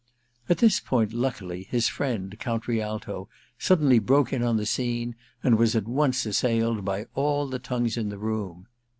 [0.49, 5.59] At this point, luckily, lus friend Count Rialto suddenly broke in on the scene, and
[5.59, 8.65] was at once assailed by all the tongues in the room.